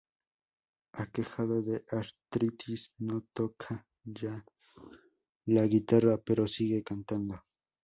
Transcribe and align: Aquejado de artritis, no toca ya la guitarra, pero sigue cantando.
Aquejado 1.01 1.61
de 1.61 1.75
artritis, 1.97 2.89
no 2.97 3.21
toca 3.35 3.85
ya 4.03 4.43
la 5.45 5.67
guitarra, 5.67 6.17
pero 6.17 6.47
sigue 6.47 6.81
cantando. 6.81 7.43